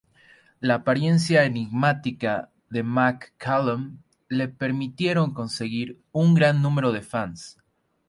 La 0.59 0.73
apariencia 0.73 1.43
enigmática 1.45 2.49
de 2.71 2.81
McCallum 2.81 3.99
le 4.29 4.47
permitieron 4.47 5.31
conseguir 5.35 6.01
un 6.11 6.33
gran 6.33 6.63
número 6.63 6.91
de 6.91 7.03
fans. 7.03 7.59